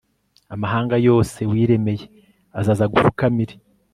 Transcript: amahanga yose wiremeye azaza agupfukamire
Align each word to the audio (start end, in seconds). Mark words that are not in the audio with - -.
amahanga 0.53 0.95
yose 1.07 1.39
wiremeye 1.51 2.05
azaza 2.59 2.83
agupfukamire 2.85 3.53